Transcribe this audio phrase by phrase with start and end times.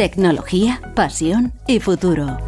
[0.00, 2.38] Tecnología, pasión y futuro.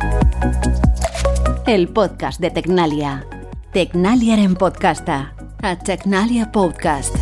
[1.66, 3.26] El podcast de Tecnalia.
[3.74, 5.34] Tecnalia en podcasta.
[5.60, 7.14] A Tecnalia Podcast.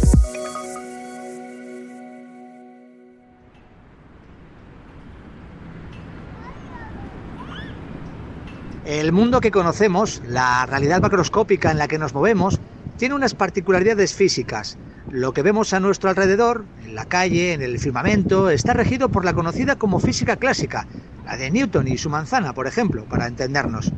[8.85, 12.61] El mundo que conocemos, la realidad macroscópica en la que nos movemos,
[12.99, 14.79] tiene unas particularidades físicas.
[15.09, 19.25] Lo que vemos a nuestro alrededor, en la calle, en el firmamento, está regido por
[19.25, 20.87] la conocida como física clásica,
[21.25, 23.93] la de Newton y su manzana, por ejemplo, para entendernos.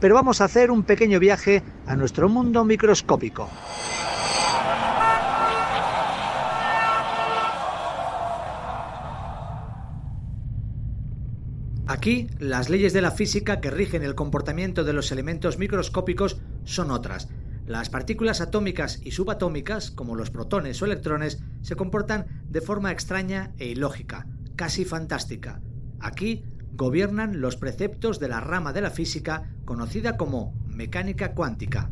[0.00, 3.48] Pero vamos a hacer un pequeño viaje a nuestro mundo microscópico.
[11.86, 16.90] Aquí, las leyes de la física que rigen el comportamiento de los elementos microscópicos son
[16.90, 17.28] otras.
[17.68, 23.52] Las partículas atómicas y subatómicas, como los protones o electrones, se comportan de forma extraña
[23.58, 25.60] e ilógica, casi fantástica.
[26.00, 31.90] Aquí gobiernan los preceptos de la rama de la física conocida como mecánica cuántica.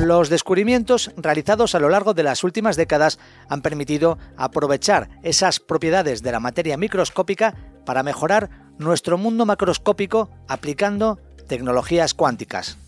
[0.00, 3.18] Los descubrimientos realizados a lo largo de las últimas décadas
[3.50, 11.18] han permitido aprovechar esas propiedades de la materia microscópica para mejorar nuestro mundo macroscópico aplicando
[11.48, 12.78] tecnologías cuánticas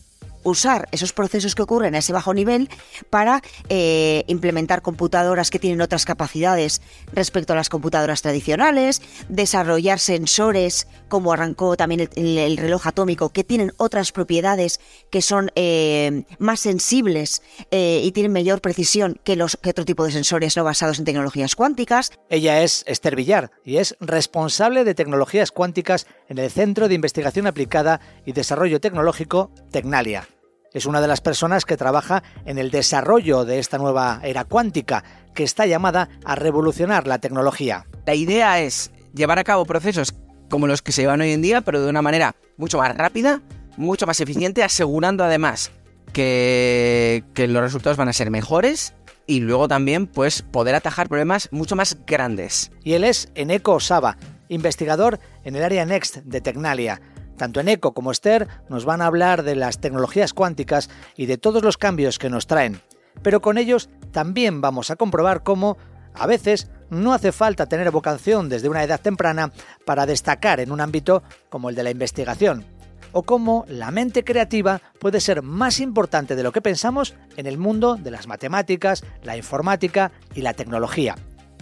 [0.44, 2.68] usar esos procesos que ocurren a ese bajo nivel
[3.10, 6.80] para eh, implementar computadoras que tienen otras capacidades
[7.12, 13.72] respecto a las computadoras tradicionales, desarrollar sensores como arrancó también el, reloj atómico que tienen
[13.76, 19.70] otras propiedades que son eh, más sensibles eh, y tienen mayor precisión que, los, que
[19.70, 22.12] otro tipo de sensores no basados en tecnologías cuánticas.
[22.28, 27.46] Ella es Esther Villar y es responsable de tecnologías cuánticas en el Centro de Investigación
[27.46, 30.28] Aplicada y Desarrollo Tecnológico Tecnalia.
[30.74, 35.04] Es una de las personas que trabaja en el desarrollo de esta nueva era cuántica,
[35.34, 37.86] que está llamada a revolucionar la tecnología.
[38.06, 40.14] La idea es llevar a cabo procesos
[40.48, 43.42] como los que se llevan hoy en día, pero de una manera mucho más rápida,
[43.76, 45.72] mucho más eficiente, asegurando además
[46.12, 48.94] que, los resultados van a ser mejores
[49.26, 52.70] y luego también pues poder atajar problemas mucho más grandes.
[52.82, 54.16] Y él es Eneko Saba,
[54.48, 57.00] investigador en el área Next de Tecnalia
[57.36, 61.62] tanto Eneco como Esther nos van a hablar de las tecnologías cuánticas y de todos
[61.62, 62.80] los cambios que nos traen.
[63.22, 65.76] Pero con ellos también vamos a comprobar cómo,
[66.14, 69.52] a veces, no hace falta tener vocación desde una edad temprana
[69.84, 72.64] para destacar en un ámbito como el de la investigación,
[73.12, 77.58] o cómo la mente creativa puede ser más importante de lo que pensamos en el
[77.58, 81.14] mundo de las matemáticas, la informática y la tecnología.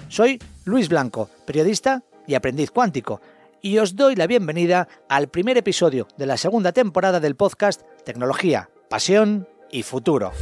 [0.09, 3.20] Soy Luis Blanco, periodista y aprendiz cuántico,
[3.62, 8.71] y os doy la bienvenida al primer episodio de la segunda temporada del podcast Tecnología,
[8.88, 10.32] Pasión y Futuro.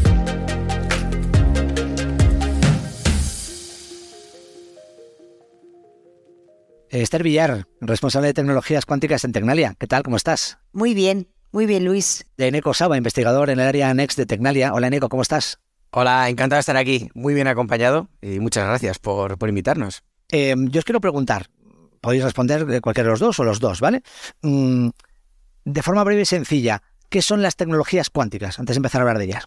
[6.90, 9.74] Esther Villar, responsable de tecnologías cuánticas en Tecnalia.
[9.78, 10.02] ¿Qué tal?
[10.02, 10.58] ¿Cómo estás?
[10.72, 12.26] Muy bien, muy bien, Luis.
[12.38, 14.72] De Eneco Saba, investigador en el área Next de Tecnalia.
[14.72, 15.60] Hola, Eneco, ¿cómo estás?
[15.90, 17.10] Hola, encantado de estar aquí.
[17.14, 20.02] Muy bien acompañado y muchas gracias por, invitarnos.
[20.30, 21.48] Eh, yo os quiero preguntar,
[22.00, 24.02] podéis responder de cualquiera de los dos o los dos, ¿vale?
[24.42, 24.88] Mm,
[25.64, 28.58] de forma breve y sencilla, ¿qué son las tecnologías cuánticas?
[28.58, 29.44] Antes de empezar a hablar de ellas.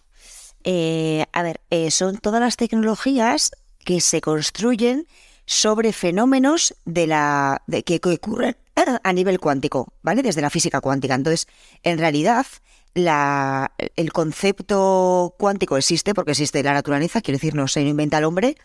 [0.64, 3.50] Eh, a ver, eh, son todas las tecnologías
[3.84, 5.06] que se construyen
[5.44, 8.56] sobre fenómenos de la que, ocurren
[9.02, 10.22] a nivel cuántico, ¿vale?
[10.22, 11.14] Desde la física cuántica.
[11.14, 11.48] Entonces,
[11.82, 12.46] en realidad,
[12.94, 18.56] el concepto cuántico existe porque existe la naturaleza, quiere decir, no se inventa el hombre.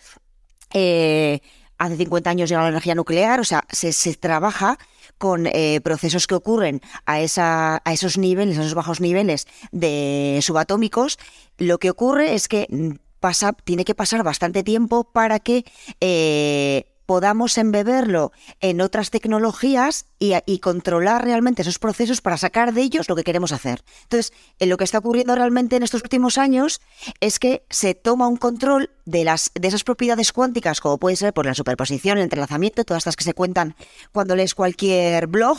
[0.74, 1.40] Eh,
[1.78, 4.78] hace 50 años llegó la energía nuclear, o sea, se, trabaja
[5.18, 10.40] con eh, procesos que ocurren a, esa, a esos niveles, a esos bajos niveles de
[10.42, 11.18] subatómicos.
[11.58, 15.66] Lo que ocurre es que mm, pasa, tiene que pasar bastante tiempo para que
[16.02, 23.08] eh, podamos embeberlo en otras tecnologías y, controlar realmente esos procesos para sacar de ellos
[23.08, 23.84] lo que queremos hacer.
[24.04, 26.82] Entonces, en lo que está ocurriendo realmente en estos últimos años
[27.22, 31.34] es que se toma un control de, las, de esas propiedades cuánticas, como puede ser
[31.34, 33.76] por la superposición, el entrelazamiento, todas estas que se cuentan
[34.12, 35.58] cuando lees cualquier blog,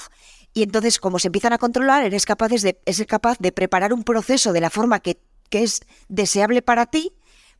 [0.52, 4.52] y entonces, como se empiezan a controlar, eres, de, eres capaz de preparar un proceso
[4.52, 5.18] de la forma que,
[5.48, 7.12] que es deseable para ti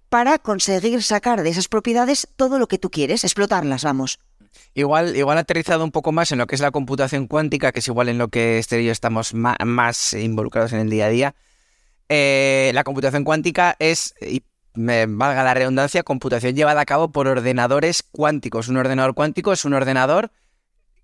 [0.09, 4.19] para conseguir sacar de esas propiedades todo lo que tú quieres, explotarlas, vamos.
[4.75, 7.89] Igual, igual aterrizado un poco más en lo que es la computación cuántica, que es
[7.89, 11.35] igual en lo que Esther y yo estamos más, involucrados en el día a día.
[12.09, 14.43] Eh, la computación cuántica es, y
[14.75, 18.69] me valga la redundancia, computación llevada a cabo por ordenadores cuánticos.
[18.69, 20.31] Un ordenador cuántico es un ordenador,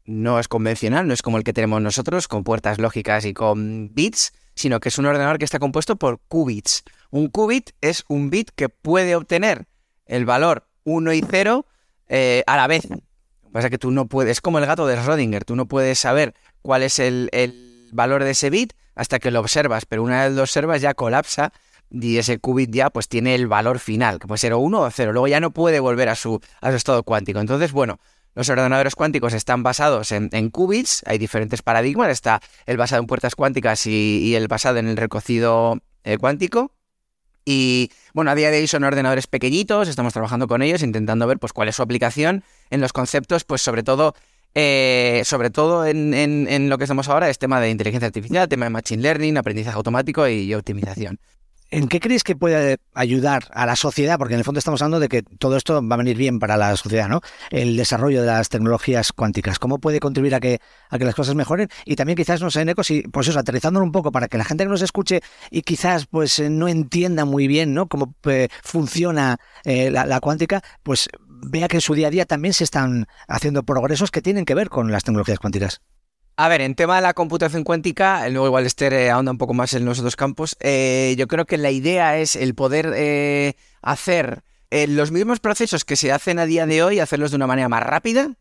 [0.05, 3.93] no es convencional, no es como el que tenemos nosotros, con puertas lógicas y con
[3.95, 6.85] bits, sino que es un ordenador que está compuesto por qubits.
[7.15, 9.69] Un qubit es un bit que puede obtener
[10.05, 11.65] el valor 1 y 0
[12.09, 12.91] eh, a la vez.
[12.91, 15.55] Lo que pasa es que tú no puedes, es como el gato de Schrödinger, tú
[15.55, 19.87] no puedes saber cuál es el, el valor de ese bit hasta que lo observas,
[19.87, 21.53] pero una vez lo observas ya colapsa
[21.89, 24.91] y ese qubit ya pues tiene el valor final, que puede ser o 1 o
[24.91, 27.39] 0, luego ya no puede volver a su, a su estado cuántico.
[27.39, 28.01] Entonces, bueno,
[28.35, 33.37] los ordenadores cuánticos están basados en, qubits, hay diferentes paradigmas, está el basado en puertas
[33.37, 36.74] cuánticas y, el basado en el recocido eh, cuántico.
[37.45, 41.39] Y bueno, a día de hoy son ordenadores pequeñitos, estamos trabajando con ellos, intentando ver
[41.39, 44.15] pues cuál es su aplicación en los conceptos, pues sobre todo,
[44.55, 48.67] eh, sobre todo en, en, lo que estamos ahora, es tema de inteligencia artificial, tema
[48.67, 51.19] de machine learning, aprendizaje automático y optimización.
[51.75, 54.17] ¿En qué crees que puede ayudar a la sociedad?
[54.17, 56.57] Porque en el fondo estamos hablando de que todo esto va a venir bien para
[56.57, 57.21] la sociedad, ¿no?
[57.51, 59.59] El desarrollo de las tecnologías cuánticas.
[59.59, 61.69] ¿Cómo puede contribuir a que, a que las cosas mejoren?
[61.85, 64.39] Y también quizás, no sé, en Eco, si, pues eso, aterrizándolo un poco para que
[64.39, 67.89] la gente que nos escuche y quizás pues eh, no entienda muy bien, ¿no?
[67.89, 72.25] Cómo eh, funciona eh, la, la cuántica, pues vea que en su día a día
[72.25, 75.81] también se están haciendo progresos que tienen que ver con las tecnologías cuánticas.
[76.37, 79.55] A ver, en tema de la computación cuántica, luego igual Esther eh, ahonda un poco
[79.55, 83.55] más en los otros campos, eh, yo creo que la idea es el poder eh,
[83.83, 84.43] hacer
[84.89, 87.85] los mismos procesos que se hacen a día de hoy, hacerlos de una manera más
[87.85, 88.35] rápida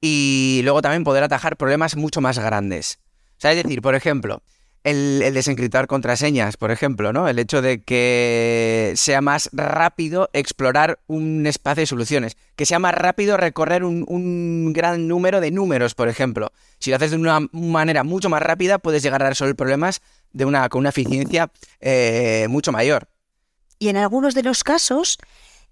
[0.00, 2.98] y luego también poder atajar problemas mucho más grandes.
[3.36, 4.42] O sea, es decir, por ejemplo,
[4.84, 7.28] el, desencriptar contraseñas, por ejemplo, ¿no?
[7.28, 12.94] El hecho de que sea más rápido explorar un espacio de soluciones, que sea más
[12.94, 16.52] rápido recorrer un, gran número de números, por ejemplo.
[16.78, 20.00] Si lo haces de una manera mucho más rápida, puedes llegar a resolver problemas
[20.32, 21.50] de una, con una eficiencia
[21.80, 23.08] eh, mucho mayor.
[23.78, 25.18] Y en algunos de los casos,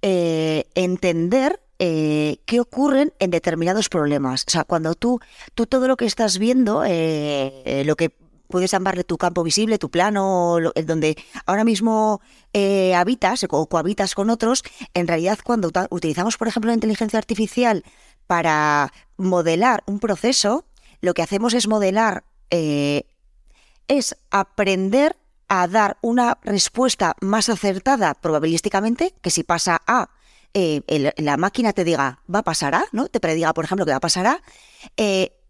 [0.02, 4.44] eh, entender eh, qué ocurren en determinados problemas.
[4.48, 5.20] O sea, cuando tú,
[5.54, 8.12] tú todo lo que estás viendo, lo que
[8.48, 11.16] puedes llamarle tu campo visible, tu plano, el donde
[11.46, 12.20] ahora mismo
[12.52, 14.64] eh, habitas o cohabitas con otros,
[14.94, 17.84] en realidad cuando utilizamos, por ejemplo, la inteligencia artificial
[18.26, 20.64] para modelar un proceso,
[21.00, 23.04] lo que hacemos es modelar, eh,
[23.86, 25.16] es aprender
[25.48, 30.10] a dar una respuesta más acertada probabilísticamente que si pasa A,
[30.54, 30.82] eh,
[31.18, 33.08] la máquina te diga va a pasar A, ¿no?
[33.08, 34.42] Te prediga, por ejemplo, que va a pasar A,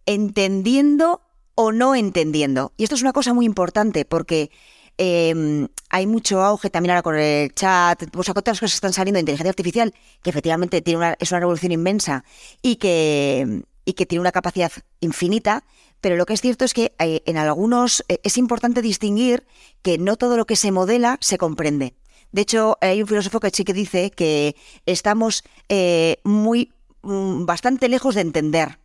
[0.06, 1.22] entendiendo
[1.60, 2.72] o no entendiendo.
[2.76, 4.52] Y esto es una cosa muy importante porque
[4.96, 8.92] em, hay mucho auge también ahora con el chat, pues con otras cosas que están
[8.92, 12.24] saliendo de inteligencia artificial, que efectivamente tiene una, es una revolución inmensa
[12.62, 14.70] y que, y que tiene una capacidad
[15.00, 15.64] infinita.
[16.00, 19.44] Pero lo que es cierto es que eh, en algunos eh, es importante distinguir
[19.82, 21.94] que no todo lo que se modela se comprende.
[22.30, 24.54] De hecho, hay un filósofo que sí que dice que
[24.86, 26.72] estamos eh, muy
[27.02, 28.78] mm, bastante lejos de entender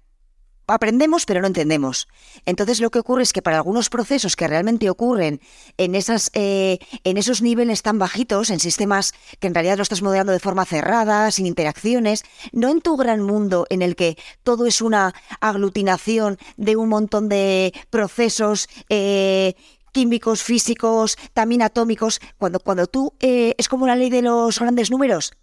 [0.68, 2.07] aprendemos pero no entendemos.
[2.45, 5.42] Entonces lo que ocurre es que para algunos procesos que realmente ocurren
[5.77, 10.01] en, esas, eh, en esos niveles tan bajitos, en sistemas que en realidad lo estás
[10.01, 14.65] modelando de forma cerrada, sin interacciones, no en tu gran mundo en el que todo
[14.65, 19.56] es una aglutinación de un montón de procesos eh,
[19.92, 24.89] químicos, físicos, también atómicos, cuando, cuando tú eh, es como la ley de los grandes
[24.89, 25.33] números.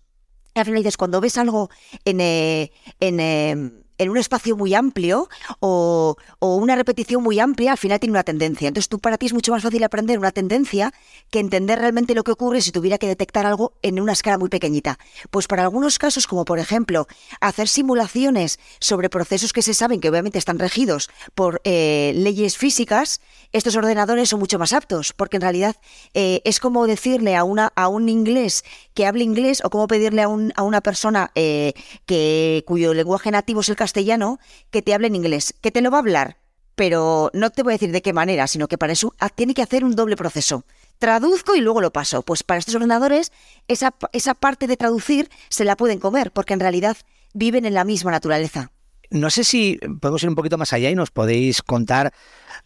[0.55, 1.71] Al final dices, cuando ves algo
[2.05, 5.29] en, en en un espacio muy amplio
[5.61, 8.67] o, una repetición muy amplia, al final tiene una tendencia.
[8.67, 10.93] Entonces tú para ti es mucho más fácil aprender una tendencia
[11.31, 14.49] que entender realmente lo que ocurre si tuviera que detectar algo en una escala muy
[14.49, 14.99] pequeñita.
[15.31, 17.07] Pues para algunos casos, como por ejemplo
[17.43, 23.21] hacer simulaciones sobre procesos que se saben que obviamente están regidos por eh, leyes físicas,
[23.53, 25.77] estos ordenadores son mucho más aptos, porque en realidad
[26.15, 28.65] eh, es como decirle a, una, a un inglés
[29.01, 31.73] que hable inglés o como pedirle a, un, a una persona eh,
[32.05, 34.39] que, cuyo lenguaje nativo es el castellano
[34.71, 36.37] que te hable en inglés, que te lo va a hablar,
[36.75, 39.55] pero no te voy a decir de qué manera, sino que para eso ah, tiene
[39.55, 40.67] que hacer un doble proceso.
[40.99, 42.21] Traduzco y luego lo paso.
[42.21, 43.33] Pues para estos ordenadores,
[43.69, 46.99] esa, esa parte de traducir se la pueden comer, porque en realidad
[47.33, 48.71] viven en la misma naturaleza.
[49.09, 52.13] No sé si podemos ir un poquito más allá y nos podéis contar,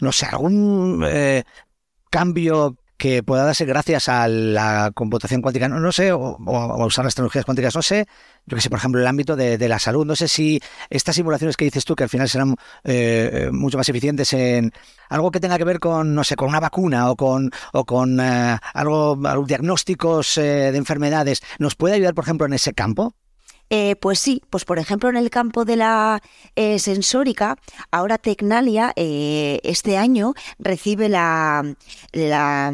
[0.00, 1.44] no sé, algún eh,
[2.10, 7.04] cambio que pueda darse gracias a la computación cuántica, no, no sé, o, a usar
[7.04, 8.06] las tecnologías cuánticas, no sé,
[8.46, 10.60] yo que sé, por ejemplo, el ámbito de, la salud, no sé si
[10.90, 14.72] estas simulaciones que dices tú, que al final serán eh, mucho más eficientes en
[15.08, 18.20] algo que tenga que ver con, no sé, con una vacuna o con, o con
[18.20, 23.14] eh, algo, diagnósticos eh, de enfermedades, ¿nos puede ayudar, por ejemplo, en ese campo?
[24.00, 26.22] Pues sí, pues por ejemplo en el campo de la
[26.78, 27.56] sensórica,
[27.90, 31.74] ahora Tecnalia este año recibe la,
[32.12, 32.72] la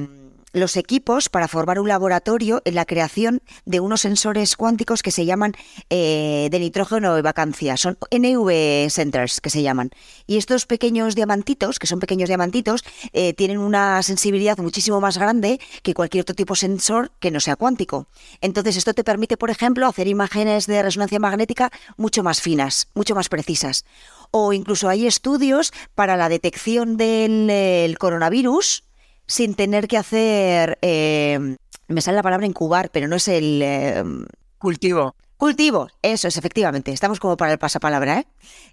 [0.53, 5.25] los equipos para formar un laboratorio en la creación de unos sensores cuánticos que se
[5.25, 5.53] llaman
[5.91, 7.77] eh, de nitrógeno de vacancia.
[7.77, 9.91] Son NV centers que se llaman.
[10.27, 15.61] Y estos pequeños diamantitos, que son pequeños diamantitos, eh, tienen una sensibilidad muchísimo más grande
[15.83, 18.07] que cualquier otro tipo de sensor que no sea cuántico.
[18.41, 23.15] Entonces, esto te permite, por ejemplo, hacer imágenes de resonancia magnética mucho más finas, mucho
[23.15, 23.85] más precisas.
[24.31, 28.85] O incluso hay estudios para la detección del coronavirus
[29.31, 31.57] sin tener que hacer, eh,
[31.87, 33.61] me sale la palabra incubar, pero no es el...
[33.63, 34.03] Eh,
[34.59, 35.15] cultivo.
[35.37, 36.91] Cultivo, eso es, efectivamente.
[36.91, 38.27] Estamos como para el pasapalabra, ¿eh?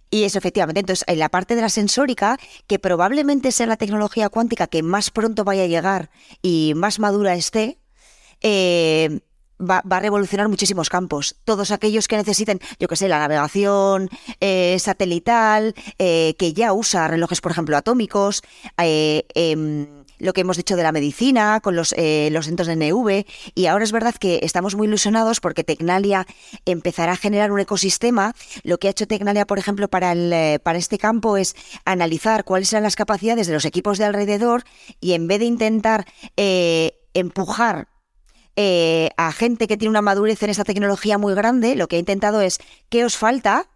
[0.10, 0.80] Y eso, efectivamente.
[0.80, 5.12] Entonces, en la parte de la sensórica, que probablemente sea la tecnología cuántica que más
[5.12, 6.10] pronto vaya a llegar
[6.42, 7.78] y más madura esté,
[8.42, 9.20] eh,
[9.60, 11.36] Va, a revolucionar muchísimos campos.
[11.44, 14.08] Todos aquellos que necesiten, yo que sé, la navegación
[14.40, 18.44] eh, satelital, eh, que ya usa relojes, por ejemplo, atómicos,
[18.78, 23.26] eh, em, lo que hemos dicho de la medicina, con los, los centros de NV.
[23.56, 26.26] Y ahora es verdad que estamos muy ilusionados porque Tecnalia
[26.66, 28.34] empezará a generar un ecosistema.
[28.64, 31.56] Lo que ha hecho Tecnalia, por ejemplo, para, el, para este campo es
[31.86, 34.64] analizar cuáles serán las capacidades de los equipos de alrededor
[35.00, 36.06] y en vez de intentar
[37.14, 37.88] empujar
[38.60, 42.00] eh, a gente que tiene una madurez en esta tecnología muy grande, lo que ha
[42.00, 42.58] intentado es
[42.90, 43.70] qué os falta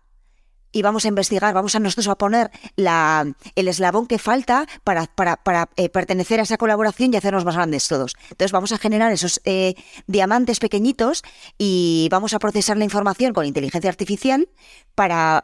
[0.71, 3.25] y vamos a investigar, vamos a nosotros a poner la,
[3.55, 7.55] el eslabón que falta para, para, para eh, pertenecer a esa colaboración y hacernos más
[7.55, 8.15] grandes todos.
[8.29, 9.75] Entonces vamos a generar esos eh,
[10.07, 11.23] diamantes pequeñitos
[11.57, 14.49] y vamos a procesar la información con inteligencia artificial
[14.95, 15.43] para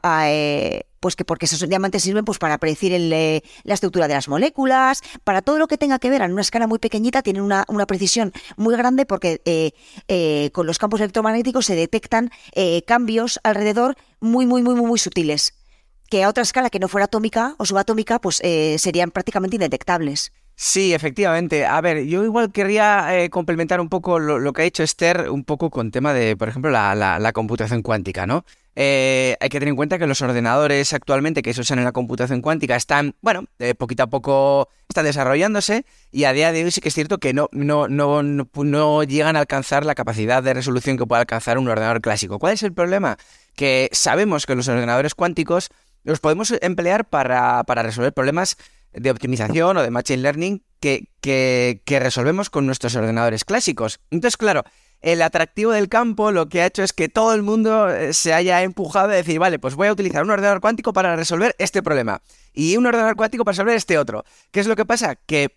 [0.99, 5.01] pues que porque esos diamantes sirven pues para predecir eh, la estructura de las moléculas,
[5.23, 8.33] para todo lo que tenga que ver en una escala muy pequeñita, tienen una, precisión
[8.57, 9.71] muy grande porque eh,
[10.07, 12.31] eh, con los campos electromagnéticos se detectan
[12.85, 15.53] cambios alrededor muy, muy, muy, muy, muy sutiles,
[16.09, 20.31] que a otra escala que no fuera atómica o subatómica, pues serían prácticamente indetectables.
[20.59, 21.65] Sí, efectivamente.
[21.65, 25.69] A ver, yo igual querría complementar un poco lo, que ha dicho Esther, un poco
[25.69, 28.43] con tema de, por ejemplo, la, la computación cuántica, ¿no?
[28.79, 31.93] Eh, hay que tener en cuenta que los ordenadores actualmente que se usan en la
[31.93, 36.69] computación cuántica están, bueno, eh, poquito a poco están desarrollándose y a día de hoy
[36.69, 40.53] sí que es cierto que no, no, no, no, llegan a alcanzar la capacidad de
[40.53, 42.37] resolución que puede alcanzar un ordenador clásico.
[42.37, 43.17] ¿Cuál es el problema?
[43.55, 45.69] Que sabemos que los ordenadores cuánticos
[46.03, 48.57] los podemos emplear para, para resolver problemas
[48.99, 53.99] de optimización o de machine learning que, que, que resolvemos con nuestros ordenadores clásicos.
[54.11, 54.63] Entonces, claro,
[55.01, 58.33] el atractivo del campo lo que ha hecho es que todo el mundo eh, se
[58.33, 61.83] haya empujado a decir, vale, pues voy a utilizar un ordenador cuántico para resolver este
[61.83, 62.21] problema
[62.53, 64.25] y un ordenador cuántico para resolver este otro.
[64.51, 65.15] ¿Qué es lo que pasa?
[65.15, 65.55] Que,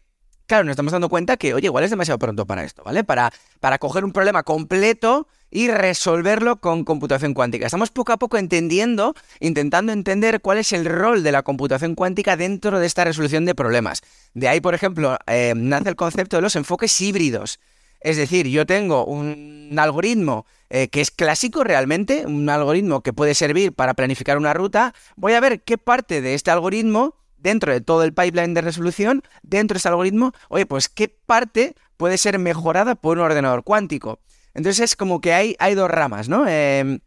[0.50, 3.04] claro, nos estamos dando cuenta que, oye, igual es demasiado pronto para esto, ¿vale?
[3.04, 7.66] Para, para coger un problema completo y resolverlo con computación cuántica.
[7.66, 12.36] Estamos poco a poco entendiendo, intentando entender cuál es el rol de la computación cuántica
[12.36, 14.02] dentro de esta resolución de problemas.
[14.34, 17.60] De ahí, por ejemplo, eh, nace el concepto de los enfoques híbridos.
[18.00, 23.36] Es decir, yo tengo un algoritmo eh, que es clásico realmente, un algoritmo que puede
[23.36, 24.94] servir para planificar una ruta.
[25.14, 29.22] Voy a ver qué parte de este algoritmo, dentro de todo el pipeline de resolución,
[29.42, 34.20] dentro de este algoritmo, oye, pues qué parte puede ser mejorada por un ordenador cuántico.
[34.54, 36.46] Entonces es como que hay, hay dos ramas, ¿no?
[36.48, 37.00] Em,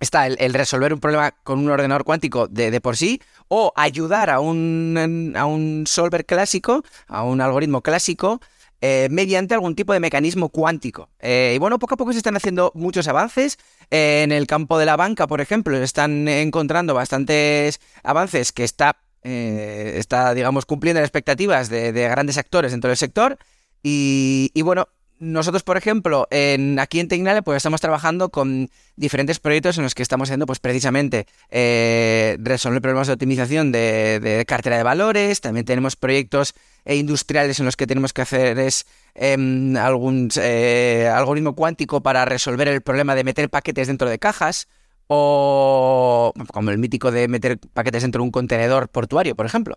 [0.00, 4.40] está el, resolver un problema con un ordenador cuántico de, por sí o ayudar a
[4.40, 8.40] un, a un solver clásico, a un algoritmo clásico,
[8.82, 11.10] eh, mediante algún tipo de mecanismo cuántico.
[11.18, 13.58] Eh, y bueno, poco a poco se están haciendo muchos avances.
[13.90, 20.34] En el campo de la banca, por ejemplo, están encontrando bastantes avances que está, está
[20.34, 23.38] digamos, cumpliendo las expectativas de, grandes actores dentro del sector.
[23.82, 29.76] Y, bueno, nosotros, por ejemplo, en, aquí en Tecnalia, pues estamos trabajando con diferentes proyectos
[29.78, 35.40] en los que estamos haciendo, pues precisamente, resolver problemas de optimización de, cartera de valores.
[35.40, 41.10] También tenemos proyectos e industriales en los que tenemos que hacer es em, algún eh,
[41.12, 44.66] algoritmo cuántico para resolver el problema de meter paquetes dentro de cajas
[45.12, 49.76] o como el mítico de meter paquetes dentro de un contenedor portuario, por ejemplo.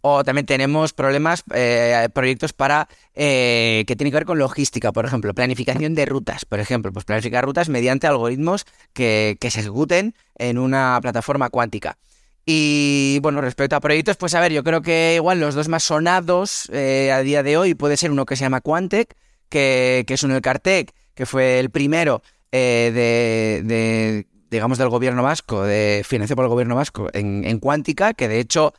[0.00, 5.06] O también tenemos problemas, eh, proyectos para eh, que tienen que ver con logística, por
[5.06, 10.16] ejemplo, planificación de rutas, por ejemplo, pues planificar rutas mediante algoritmos que, que se ejecuten
[10.34, 11.96] en una plataforma cuántica.
[12.44, 15.84] Y bueno, respecto a proyectos, pues a ver, yo creo que igual los dos más
[15.84, 19.14] sonados eh, a día de hoy puede ser uno que se llama Quantec,
[19.48, 26.02] que, es un el Cartec, que fue el primero de, digamos, del gobierno vasco, de
[26.04, 28.72] financiado por el gobierno vasco en, en Cuántica, que de hecho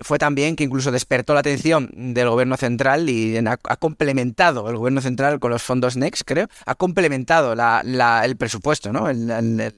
[0.00, 5.00] fue también que incluso despertó la atención del gobierno central y ha, complementado el gobierno
[5.00, 9.08] central con los fondos Next, creo, ha complementado el presupuesto, ¿no?
[9.08, 9.72] el,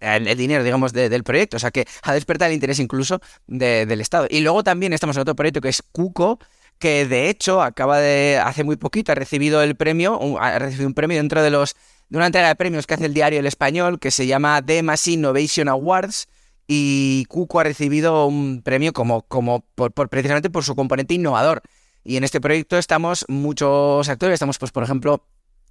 [0.00, 1.56] el, dinero, digamos, del proyecto.
[1.56, 4.28] O sea que ha despertado el interés incluso del Estado.
[4.30, 6.38] Y luego también estamos en otro proyecto que es Cuco,
[6.78, 10.94] que de hecho acaba de, hace muy poquito, ha recibido el premio, ha recibido un
[10.94, 11.74] premio dentro de los
[12.10, 14.82] de una entrega de premios que hace el diario El Español, que se llama The
[14.82, 16.28] Machine Innovation Awards,
[16.66, 21.62] y Cuco ha recibido un premio como, como por, precisamente por su componente innovador.
[22.04, 25.26] Y en este proyecto estamos muchos actores, estamos pues por ejemplo,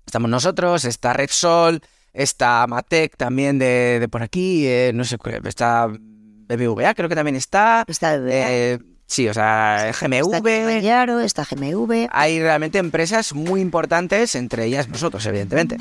[0.06, 1.82] estamos nosotros, está Repsol,
[2.14, 7.84] está Matec también de, por aquí, eh, no sé, está BBVA creo que también está.
[7.88, 8.52] Está BBVA.
[8.52, 10.34] Eh, sí, o sea, GMV.
[11.24, 12.08] Está, está GMV.
[12.12, 15.78] Hay realmente empresas muy importantes, entre ellas nosotros, evidentemente.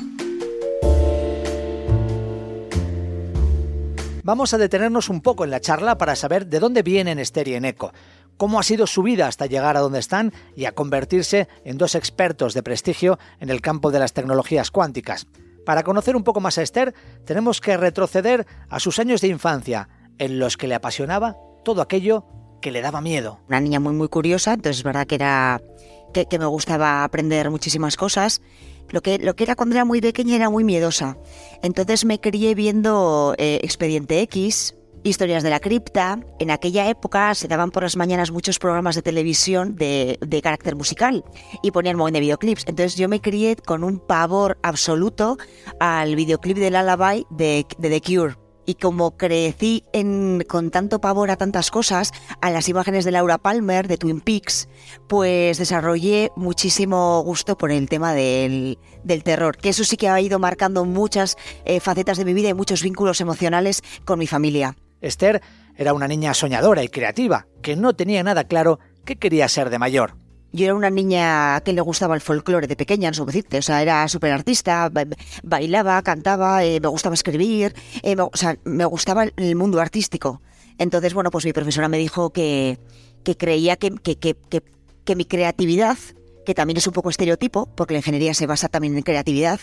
[4.29, 7.55] Vamos a detenernos un poco en la charla para saber de dónde vienen Esther y
[7.55, 7.93] Eneco,
[8.37, 11.95] cómo ha sido su vida hasta llegar a donde están y a convertirse en dos
[11.95, 15.25] expertos de prestigio en el campo de las tecnologías cuánticas.
[15.65, 16.93] Para conocer un poco más a Esther,
[17.25, 22.27] tenemos que retroceder a sus años de infancia, en los que le apasionaba todo aquello
[22.61, 23.39] que le daba miedo.
[23.47, 25.59] Una niña muy muy curiosa, entonces es verdad que era
[26.13, 28.41] que, me gustaba aprender muchísimas cosas
[28.89, 31.17] lo que, lo que era cuando era muy pequeña era muy miedosa.
[31.61, 36.19] Entonces me crié viendo eh, Expediente X, Historias de la cripta.
[36.39, 40.75] En aquella época se daban por las mañanas muchos programas de televisión de, de carácter
[40.75, 41.23] musical
[41.63, 42.65] y ponían un de videoclips.
[42.67, 45.37] Entonces yo me crié con un pavor absoluto
[45.79, 49.83] al videoclip del Lullaby de, de The Cure y como crecí
[50.47, 54.69] con tanto pavor a tantas cosas, a las imágenes de Laura Palmer, de Twin Peaks,
[55.07, 58.77] pues desarrollé muchísimo gusto por el tema del,
[59.23, 61.35] terror, que eso sí que ha ido marcando muchas
[61.65, 64.75] eh, facetas de mi vida y muchos vínculos emocionales con mi familia.
[65.01, 65.41] Esther
[65.75, 69.79] era una niña soñadora y creativa, que no tenía nada claro qué quería ser de
[69.79, 70.15] mayor.
[70.51, 73.59] Yo era una niña que le gustaba el folclore de pequeña, no sé decirte.
[73.59, 74.91] O sea, era súper artista,
[75.43, 80.41] bailaba, cantaba, eh, me gustaba escribir, eh, o sea, me gustaba el mundo artístico.
[80.77, 82.79] Entonces, bueno, pues mi profesora me dijo que,
[83.23, 84.35] que creía que, que, que,
[85.03, 85.97] que mi creatividad,
[86.45, 89.59] que también es un poco estereotipo, porque la ingeniería se basa también en creatividad,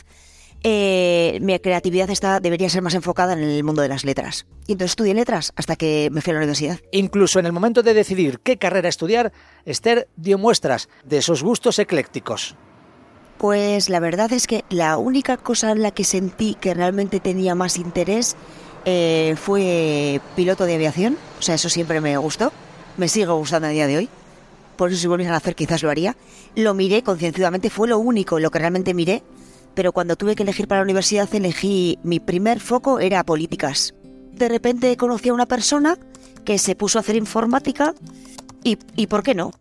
[0.68, 4.46] eh, mi creatividad está, debería ser más enfocada en el mundo de las letras.
[4.66, 6.80] Y entonces estudié letras hasta que me fui a la universidad.
[6.90, 9.32] Incluso en el momento de decidir qué carrera estudiar,
[9.64, 12.56] Esther dio muestras de sus gustos eclécticos.
[13.38, 17.54] Pues la verdad es que la única cosa en la que sentí que realmente tenía
[17.54, 18.34] más interés
[18.86, 21.16] eh, fue piloto de aviación.
[21.38, 22.50] O sea, eso siempre me gustó.
[22.96, 24.08] Me sigue gustando a día de hoy.
[24.74, 26.16] Por eso si volviesen a hacer quizás lo haría.
[26.56, 29.22] Lo miré concienciadamente, fue lo único, lo que realmente miré
[29.76, 33.94] pero cuando tuve que elegir para la universidad elegí, mi primer foco era políticas.
[34.32, 35.98] De repente conocí a una persona
[36.44, 37.94] que se puso a hacer informática
[38.64, 39.52] y, y ¿por qué no?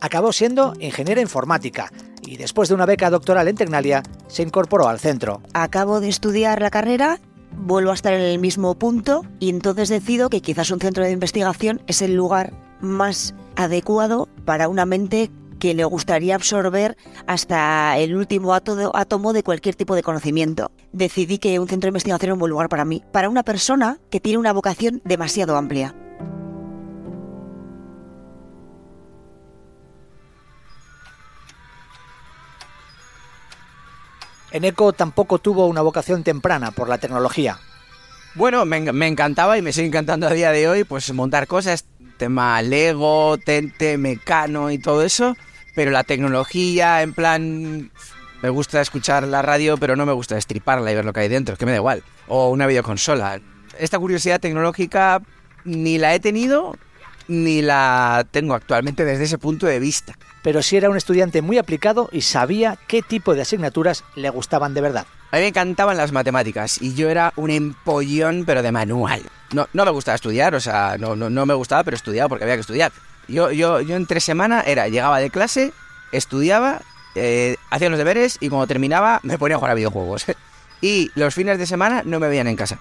[0.00, 5.00] Acabó siendo ingeniera informática y después de una beca doctoral en Tecnalia se incorporó al
[5.00, 5.42] centro.
[5.52, 7.18] Acabo de estudiar la carrera,
[7.50, 11.10] vuelvo a estar en el mismo punto y entonces decido que quizás un centro de
[11.10, 18.16] investigación es el lugar más adecuado para una mente que le gustaría absorber hasta el
[18.16, 20.70] último átomo de cualquier tipo de conocimiento.
[20.92, 23.98] Decidí que un centro de investigación era un buen lugar para mí, para una persona
[24.10, 25.94] que tiene una vocación demasiado amplia.
[34.52, 37.58] Eneco tampoco tuvo una vocación temprana por la tecnología.
[38.36, 41.86] Bueno, me, encantaba y me sigue encantando a día de hoy, pues montar cosas,
[42.18, 45.34] tema Lego, Tente, Mecano y todo eso,
[45.74, 47.90] pero la tecnología, en plan,
[48.42, 51.28] me gusta escuchar la radio, pero no me gusta estriparla y ver lo que hay
[51.28, 53.40] dentro, que me da igual, o una videoconsola.
[53.78, 55.22] Esta curiosidad tecnológica
[55.64, 56.76] ni la he tenido
[57.28, 60.16] ni la tengo actualmente desde ese punto de vista.
[60.42, 64.74] Pero sí era un estudiante muy aplicado y sabía qué tipo de asignaturas le gustaban
[64.74, 65.06] de verdad.
[65.32, 69.22] A mí me encantaban las matemáticas y yo era un empollón, pero de manual.
[69.52, 72.44] No, no me gustaba estudiar, o sea, no, no, no me gustaba, pero estudiaba porque
[72.44, 72.92] había que estudiar.
[73.28, 75.72] Yo, yo, yo entre semana era, llegaba de clase,
[76.12, 76.82] estudiaba,
[77.16, 80.26] eh, hacía los deberes y cuando terminaba me ponía a jugar a videojuegos.
[80.80, 82.78] y los fines de semana no me veían en casa.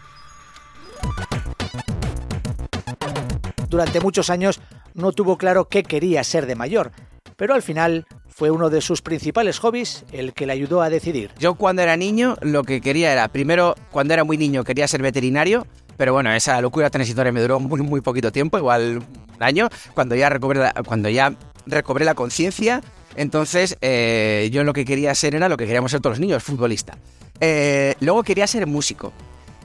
[3.76, 4.62] Durante muchos años
[4.94, 6.94] no tuvo claro qué quería ser de mayor,
[7.36, 11.32] pero al final fue uno de sus principales hobbies el que le ayudó a decidir.
[11.40, 15.02] Yo cuando era niño lo que quería era, primero, cuando era muy niño quería ser
[15.02, 19.00] veterinario, pero bueno, esa locura transitoria me duró muy, muy poquito tiempo, igual
[19.36, 21.36] un año, cuando ya recobré la, cuando ya
[21.66, 22.82] recobré la conciencia.
[23.18, 26.42] Entonces, eh, yo lo que quería ser era lo que queríamos ser todos los niños,
[26.42, 26.98] futbolista.
[27.42, 29.12] Eh, luego quería ser músico.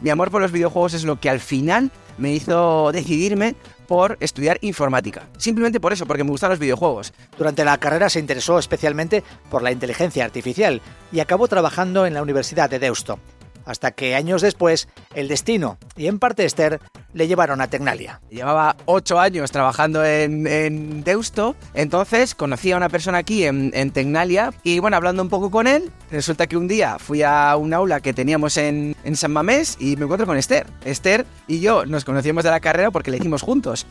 [0.01, 3.55] Mi amor por los videojuegos es lo que al final me hizo decidirme
[3.91, 5.29] por estudiar informática.
[5.37, 7.13] Simplemente por eso, porque me gustan los videojuegos.
[7.37, 12.23] Durante la carrera se interesó especialmente por la inteligencia artificial y acabó trabajando en la
[12.23, 13.19] Universidad de Deusto.
[13.65, 16.81] Hasta que años después el destino y en parte Esther
[17.13, 18.21] le llevaron a Tecnalia.
[18.31, 24.53] Llevaba ocho años trabajando en, Deusto, entonces conocí a una persona aquí en, en, Tecnalia
[24.63, 28.01] y bueno, hablando un poco con él, resulta que un día fui a un aula
[28.01, 30.67] que teníamos en, en San Mamés y me encuentro con Esther.
[30.85, 33.87] Esther y yo nos conocíamos de la carrera porque le hicimos juntos.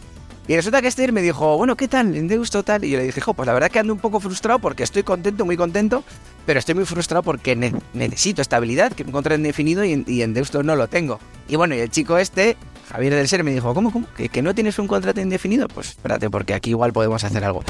[0.49, 2.15] Y resulta que Esther me dijo, bueno, ¿qué tal?
[2.15, 2.83] En Deusto tal.
[2.83, 5.03] Y yo le dije, jo, pues la verdad que ando un poco frustrado porque estoy
[5.03, 6.03] contento, muy contento,
[6.49, 7.55] pero estoy muy frustrado porque
[7.93, 11.19] necesito estabilidad, que me encontré indefinido y, en Deusto no lo tengo.
[11.47, 12.57] Y bueno, y el chico este,
[12.89, 14.07] Javier del Ser, me dijo, ¿cómo, cómo?
[14.17, 15.67] ¿Que, ¿Que no tienes un contrato indefinido?
[15.67, 17.63] Pues espérate, porque aquí igual podemos hacer algo.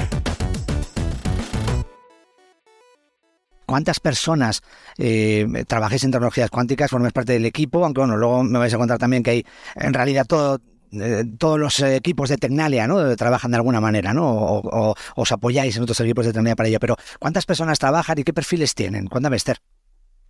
[3.65, 4.63] cuántas personas
[4.97, 8.77] eh, trabajáis en tecnologías cuánticas, formáis parte del equipo, aunque bueno, luego me vais a
[8.77, 10.59] contar también que hay en realidad todo
[10.91, 13.15] eh, todos los equipos de Tecnalia ¿no?
[13.15, 14.27] trabajan de alguna manera, ¿no?
[14.29, 16.79] O, os apoyáis en otros equipos de Tecnalia para ello.
[16.79, 19.07] Pero ¿cuántas personas trabajan y qué perfiles tienen?
[19.07, 19.57] Cuéntame, Esther.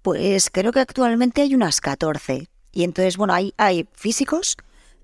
[0.02, 2.48] Pues creo que actualmente hay unas 14.
[2.72, 4.58] Y entonces, bueno, hay, hay físicos,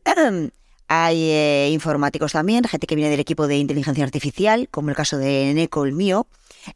[0.87, 5.17] hay eh, informáticos también, gente que viene del equipo de inteligencia artificial, como el caso
[5.17, 6.27] de Neko, el mío.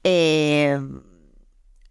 [0.04, 0.80] Eh,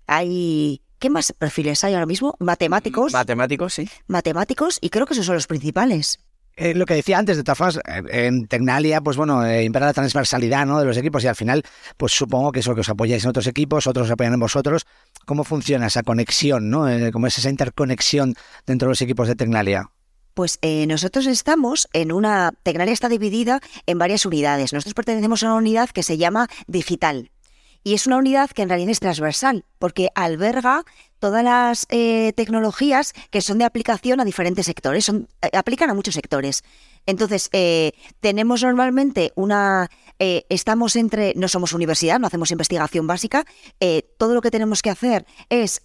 [0.07, 2.35] hay ¿Qué más perfiles hay ahora mismo?
[2.41, 3.13] Matemáticos.
[3.13, 3.89] Matemáticos, sí.
[4.09, 6.19] Matemáticos, y creo que esos son los principales.
[6.61, 9.93] Eh, lo que decía antes, de formas, eh, en Tecnalia, pues bueno, eh, impera la
[9.93, 10.81] transversalidad ¿no?
[10.81, 11.63] de los equipos y al final,
[11.97, 14.85] pues supongo que eso que os apoyáis en otros equipos, otros os apoyan en vosotros.
[15.25, 16.87] ¿Cómo funciona esa conexión, ¿no?
[17.13, 18.35] ¿Cómo es esa interconexión
[18.67, 19.93] dentro de los equipos de Tecnalia?
[20.35, 22.53] Pues nosotros estamos en una.
[22.63, 24.73] Tecnalia está dividida en varias unidades.
[24.73, 27.31] Nosotros pertenecemos a una unidad que se llama Digital.
[27.85, 30.85] Y es una unidad que en realidad es transversal, porque alberga
[31.19, 35.95] todas las eh, tecnologías que son de aplicación a diferentes sectores, son, eh, aplican a
[35.95, 36.63] muchos sectores.
[37.07, 39.89] Entonces, eh, tenemos normalmente una...
[40.19, 41.33] estamos entre...
[41.37, 43.47] No somos universidad, no hacemos investigación básica.
[44.19, 45.81] todo lo que tenemos que hacer es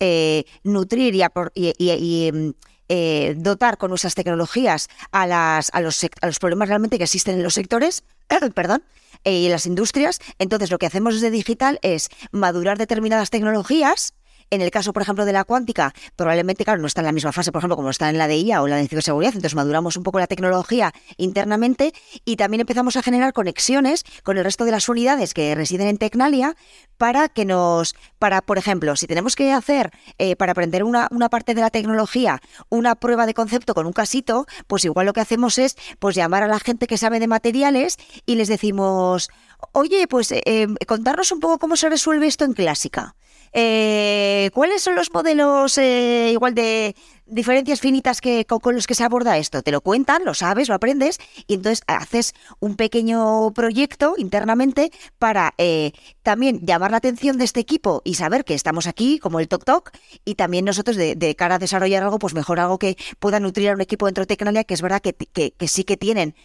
[0.64, 1.16] nutrir
[1.54, 7.06] y, mm, dotar con nuestras tecnologías a, las, a, los, a los problemas realmente que
[7.06, 8.04] existen en los sectores,
[8.54, 8.84] perdón,
[9.24, 10.20] y en las industrias.
[10.40, 14.14] Entonces, lo que hacemos desde digital es madurar determinadas tecnologías
[14.54, 17.32] en el caso, por ejemplo, de la cuántica, probablemente, claro, no está en la misma
[17.32, 19.98] fase, por ejemplo, como está en la de IA o la de ciberseguridad, entonces maduramos
[19.98, 24.72] un poco la tecnología internamente y también empezamos a generar conexiones con el resto de
[24.72, 26.56] las unidades que residen en Tecnalia
[26.98, 31.30] para que nos, para, por ejemplo, si tenemos que hacer, eh, para aprender una, una
[31.30, 32.40] parte de la tecnología,
[32.70, 36.44] una prueba de concepto con un casito, pues igual lo que hacemos es, pues llamar
[36.44, 39.30] a la gente que sabe de materiales y les decimos,
[39.72, 43.16] oye, pues eh, eh, contarnos un poco cómo se resuelve esto en clásica.
[43.54, 46.96] Eh, ¿Cuáles son los modelos eh, igual de
[47.28, 49.62] diferencias finitas que, con, los que se aborda esto?
[49.62, 55.54] Te lo cuentan, lo sabes, lo aprendes y entonces haces un pequeño proyecto internamente para
[55.60, 55.92] eh,
[56.24, 59.66] también llamar la atención de este equipo y saber que estamos aquí como el Tok
[59.66, 59.92] Tok
[60.26, 63.74] y también nosotros de, cara a desarrollar algo, pues mejor algo que pueda nutrir a
[63.74, 66.36] un equipo dentro de Tecnalia que es verdad que, sí que tienen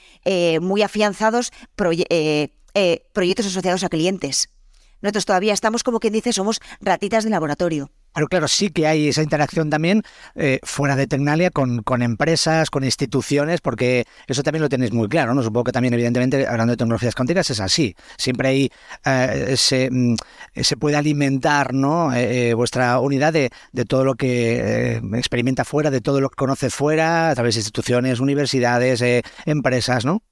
[0.61, 4.51] muy afianzados proyectos asociados a clientes.
[5.01, 7.91] Nosotros todavía estamos, como quien dice, somos ratitas de laboratorio.
[8.15, 10.03] Pero claro, sí que hay esa interacción también
[10.35, 15.09] eh, fuera de Tecnalia con, con, empresas, con instituciones, porque eso también lo tenéis muy
[15.09, 15.43] claro, ¿no?
[15.43, 17.95] Supongo que también, evidentemente, hablando de tecnologías cuánticas, es así.
[18.17, 18.71] Siempre hay,
[19.05, 20.17] eh, se, mm,
[20.55, 22.13] se, puede alimentar, ¿no?
[22.13, 26.71] Eh, vuestra unidad de, de, todo lo que experimenta fuera, de todo lo que conoce
[26.71, 29.05] fuera, a través de instituciones, universidades,
[29.45, 30.23] empresas, ¿no?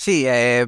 [0.00, 0.66] Sí, eh,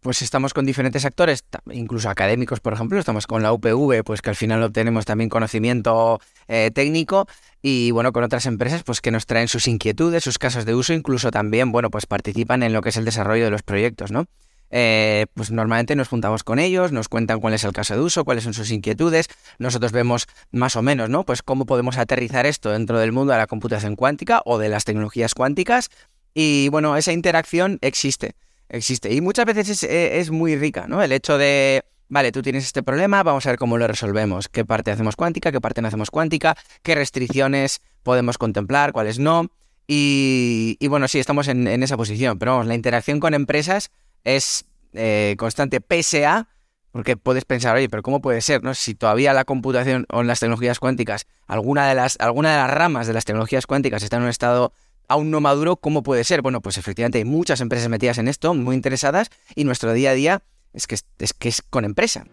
[0.00, 4.30] pues estamos con diferentes actores, incluso académicos, por ejemplo, estamos con la UPV, pues que
[4.30, 7.26] al final obtenemos también conocimiento eh, técnico
[7.62, 10.94] y bueno, con otras empresas, pues que nos traen sus inquietudes, sus casos de uso,
[10.94, 14.26] incluso también, bueno, pues participan en lo que es el desarrollo de los proyectos, ¿no?
[14.72, 18.24] Eh, pues normalmente nos juntamos con ellos, nos cuentan cuál es el caso de uso,
[18.24, 19.26] cuáles son sus inquietudes,
[19.58, 21.24] nosotros vemos más o menos, ¿no?
[21.24, 24.84] Pues cómo podemos aterrizar esto dentro del mundo de la computación cuántica o de las
[24.84, 25.90] tecnologías cuánticas
[26.32, 28.36] y bueno, esa interacción existe
[28.70, 29.12] existe.
[29.12, 31.02] Y muchas veces eh, es, muy rica, ¿no?
[31.02, 34.48] El hecho de, vale, tú tienes este problema, vamos a ver cómo lo resolvemos.
[34.48, 35.52] ¿Qué parte hacemos cuántica?
[35.52, 36.56] ¿Qué parte no hacemos cuántica?
[36.82, 38.92] ¿Qué restricciones podemos contemplar?
[38.92, 39.50] ¿Cuáles no?
[39.86, 42.38] Y, bueno, sí, estamos en, esa posición.
[42.38, 43.90] Pero vamos, la interacción con empresas
[44.24, 46.48] es eh, constante, pese a...
[46.92, 48.64] Porque puedes pensar, oye, pero ¿cómo puede ser?
[48.64, 48.74] ¿no?
[48.74, 53.06] Si todavía la computación o las tecnologías cuánticas, alguna de las, alguna de las ramas
[53.06, 54.72] de las tecnologías cuánticas está en un estado
[55.10, 56.40] aún no maduro, ¿cómo puede ser?
[56.40, 60.14] Bueno, pues efectivamente hay muchas empresas metidas en esto, muy interesadas, y nuestro día a
[60.14, 60.42] día
[60.72, 62.24] es que es, que es con empresa.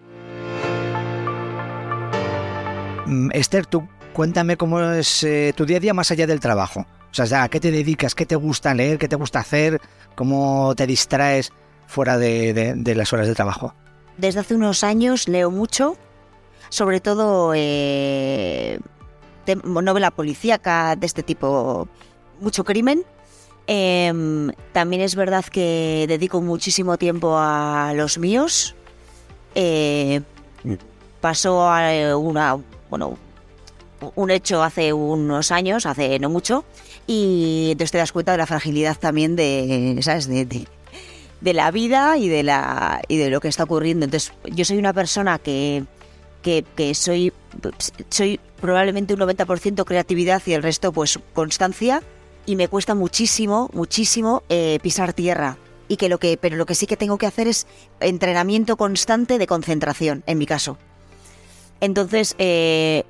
[3.07, 6.85] Mm, Esther, tú cuéntame cómo es eh, tu día a día más allá del trabajo.
[7.19, 8.13] O sea, ¿a qué te dedicas?
[8.13, 8.99] ¿Qué te gusta leer?
[8.99, 9.81] ¿Qué te gusta hacer?
[10.13, 11.51] ¿Cómo te distraes
[11.87, 13.73] fuera de, las horas de trabajo?
[14.17, 15.97] Desde hace unos años leo mucho,
[16.69, 18.79] sobre todo eh,
[19.63, 21.87] novela policíaca de este tipo,
[22.39, 23.03] mucho crimen.
[23.67, 28.75] Em, también es verdad que dedico muchísimo tiempo a los míos.
[29.55, 30.21] Eh,
[31.19, 32.57] pasó a una,
[32.89, 33.17] bueno,
[34.15, 36.63] un hecho hace unos años, hace no mucho,
[37.05, 40.27] y entonces te das cuenta de la fragilidad también de, ¿sabes?
[40.27, 44.05] De, de, la vida y de, la, y de lo que está ocurriendo.
[44.05, 45.83] Entonces, yo soy una persona que,
[46.41, 47.33] que, que soy,
[48.09, 52.01] soy probablemente un 90% creatividad y el resto, pues, constancia,
[52.47, 55.57] y me cuesta muchísimo, muchísimo eh, pisar tierra.
[55.89, 57.67] Y que lo que, pero lo que sí que tengo que hacer es
[57.99, 60.77] entrenamiento constante de concentración, en mi caso.
[61.79, 63.03] Entonces, eh,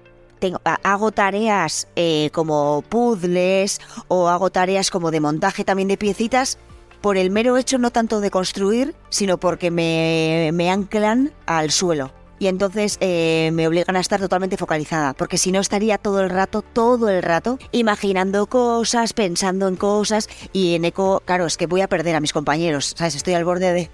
[0.84, 6.58] hago tareas eh, como puzzles o hago tareas como de montaje también de piecitas
[7.02, 12.12] por el mero hecho no tanto de construir, sino porque me, me anclan al suelo.
[12.40, 16.30] Y entonces eh, me obligan a estar totalmente focalizada, porque si no estaría todo el
[16.30, 21.66] rato, todo el rato, imaginando cosas, pensando en cosas, y en eco, claro, es que
[21.66, 23.16] voy a perder a mis compañeros, ¿sabes?
[23.16, 23.90] Estoy al borde de...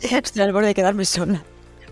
[0.00, 1.42] Estoy al borde de quedarme sola.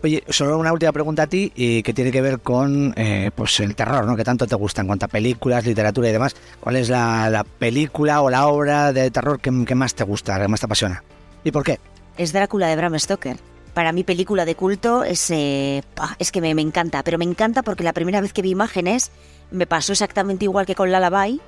[0.03, 3.59] Oye, solo una última pregunta a ti y que tiene que ver con eh, pues
[3.61, 4.17] el terror, ¿no?
[4.17, 6.37] Que tanto te gusta en cuanto a películas, literatura y demás.
[6.61, 10.61] ¿Cuál es la, película o la obra de terror que, más te gusta, que más
[10.61, 11.03] te apasiona?
[11.45, 11.81] ¿Y por qué?
[12.19, 13.37] Es Drácula de Bram Stoker.
[13.77, 15.83] Para mí película de culto es, eh,
[16.19, 19.11] es que me, encanta, pero me encanta porque la primera vez que vi imágenes
[19.51, 21.43] me pasó exactamente igual que con Lullaby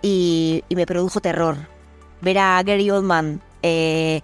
[0.00, 1.56] y, y me produjo terror.
[2.20, 4.22] Ver a Gary Oldman eh,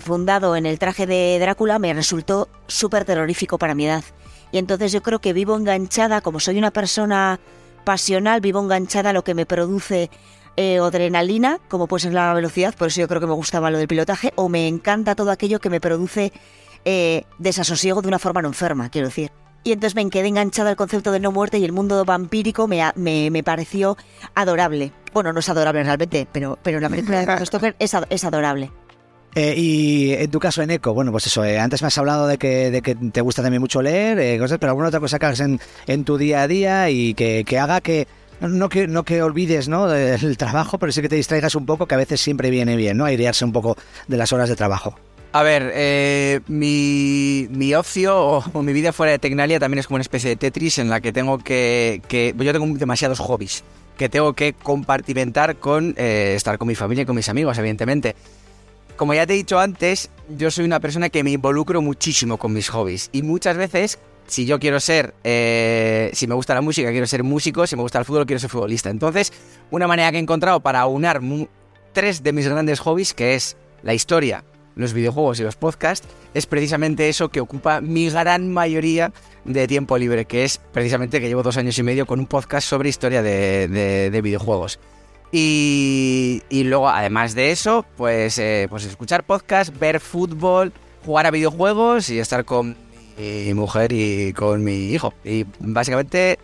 [0.00, 4.04] fundado en el traje de Drácula me resultó súper terrorífico para mi edad.
[4.50, 7.38] Y entonces yo creo que vivo enganchada, como soy una persona
[7.84, 10.08] pasional, vivo enganchada a lo que me produce
[10.56, 13.78] eh, adrenalina, como puede ser la velocidad, por eso yo creo que me gustaba lo
[13.78, 16.32] del pilotaje, o me encanta todo aquello que me produce
[16.84, 19.30] eh, desasosiego de una forma no enferma, quiero decir.
[19.64, 22.92] Y entonces me quedé enganchada al concepto de no muerte y el mundo vampírico me,
[22.94, 23.96] me, pareció
[24.36, 24.92] adorable.
[25.12, 28.70] Bueno, no es adorable realmente, pero, pero la película de Stoker es, es adorable.
[29.34, 32.26] Eh, y en tu caso, en Eco, bueno, pues eso, eh, antes me has hablado
[32.26, 35.18] de que, de que te gusta también mucho leer, eh, cosas, pero alguna otra cosa
[35.18, 38.08] que hagas en, en tu día a día y que, que haga que
[38.40, 39.92] no, que no que olvides ¿no?
[39.92, 42.96] el trabajo, pero sí que te distraigas un poco, que a veces siempre viene bien,
[42.96, 43.04] ¿no?
[43.04, 43.76] Airearse un poco
[44.08, 44.98] de las horas de trabajo.
[45.32, 50.02] A ver, mi, mi, ocio o, mi vida fuera de Tecnalia también es como una
[50.02, 52.00] especie de Tetris en la que tengo que...
[52.08, 53.62] que yo tengo demasiados hobbies
[53.96, 58.14] que tengo que compartimentar con estar con mi familia y con mis amigos, evidentemente.
[58.96, 62.52] Como ya te he dicho antes, yo soy una persona que me involucro muchísimo con
[62.52, 66.90] mis hobbies y muchas veces si yo quiero ser, eh, si me gusta la música,
[66.90, 68.90] quiero ser músico, si me gusta el fútbol, quiero ser futbolista.
[68.90, 69.32] Entonces,
[69.70, 71.20] una manera que he encontrado para unar
[71.92, 76.46] tres de mis grandes hobbies, que es la historia, los videojuegos y los podcasts, es
[76.46, 79.12] precisamente eso que ocupa mi gran mayoría
[79.44, 82.68] de tiempo libre, que es precisamente que llevo dos años y medio con un podcast
[82.68, 84.78] sobre historia de videojuegos.
[85.32, 90.72] Y, luego, además de eso, pues, eh, pues escuchar podcast, ver fútbol,
[91.04, 92.76] jugar a videojuegos y estar con
[93.18, 95.14] mi mujer y con mi hijo.
[95.24, 96.38] Y básicamente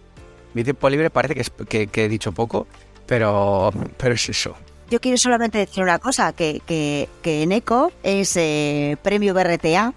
[0.54, 1.34] mi tiempo libre parece
[1.68, 2.66] que, que, he dicho poco,
[3.06, 4.54] pero, pero es eso.
[4.90, 9.94] Yo quiero solamente decir una cosa, que, que, que ECO es eh, premio BRTA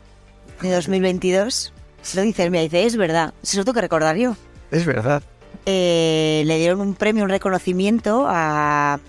[0.62, 1.74] de 2022.
[2.16, 4.38] Lo dice me dice, es verdad, se lo tengo que recordar yo.
[4.72, 5.22] Es verdad.
[5.66, 9.00] Eh, le dieron un premio, un reconocimiento a,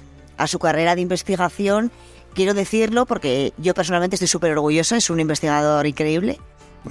[0.46, 1.92] su carrera de investigación.
[2.34, 6.38] Quiero decirlo porque yo personalmente estoy súper orgullosa, es un investigador increíble.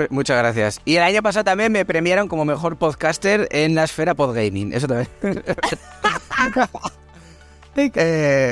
[0.10, 0.82] Muchas gracias.
[0.86, 4.74] Y el año pasado también me premiaron como mejor podcaster en la esfera podgaming.
[4.74, 5.10] Eso también.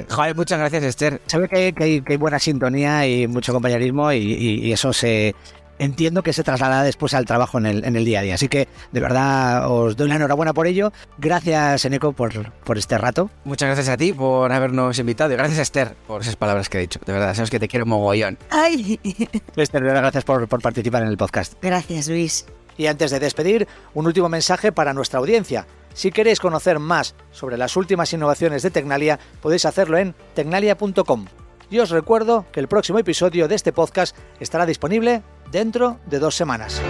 [0.10, 1.22] joder, muchas gracias, Esther.
[1.28, 5.36] Sabe que hay, buena sintonía y mucho compañerismo y eso se,
[5.80, 8.36] entiendo que se traslada después al trabajo en el, en el día a día.
[8.36, 10.92] Así que de verdad os doy la enhorabuena por ello.
[11.18, 13.30] Gracias, Eneco, por, por este rato.
[13.44, 16.78] Muchas gracias a ti por habernos invitado y gracias a Esther por esas palabras que
[16.78, 17.00] he dicho.
[17.06, 18.38] De verdad, sabes que te quiero mogollón.
[18.50, 19.00] Ay.
[19.56, 21.54] Esther, gracias por, por participar en el podcast.
[21.62, 22.46] Gracias, Luis.
[22.78, 25.68] Y antes de despedir, un último mensaje para nuestra audiencia.
[25.94, 31.26] Si queréis conocer más sobre las últimas innovaciones de Tecnalia, podéis hacerlo en tecnalia.com.
[31.70, 36.36] Y os recuerdo que el próximo episodio de este podcast estará disponible dentro de dos
[36.36, 36.82] semanas.